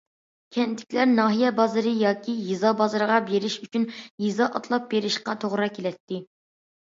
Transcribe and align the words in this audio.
كەنتتىكىلەر 0.55 1.09
ناھىيە 1.09 1.49
بازىرى 1.59 1.91
ياكى 1.99 2.33
يېزا 2.47 2.71
بازىرىغا 2.79 3.19
بېرىش 3.27 3.57
ئۈچۈن 3.67 3.85
يېزا 4.25 4.47
ئاتلاپ 4.59 4.87
بېرىشقا 4.95 5.37
توغرا 5.45 5.69
كېلەتتى. 5.77 6.19